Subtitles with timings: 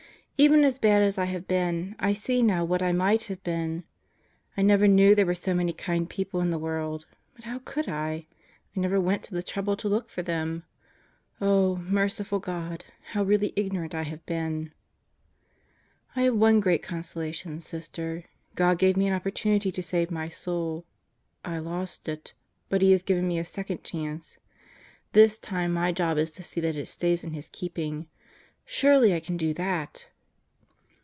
[0.43, 3.83] Even as bad as I have been I see now what I might have been.
[4.57, 7.05] I never knew there were so many kind people in the world.
[7.35, 8.25] But how could I
[8.75, 10.63] I never went to the trouble to look for them.
[11.39, 14.71] Oh, merciful God, how really ignorant I have been!
[16.15, 18.23] I have one great consolation, Sister:
[18.55, 20.85] God gave me an opportunity to save my soul.
[21.45, 22.33] I lost it.
[22.67, 24.39] But He has given me a second chance.
[25.11, 28.07] This time my job is to see that it stays in His keeping.
[28.65, 30.07] Surely I can do that!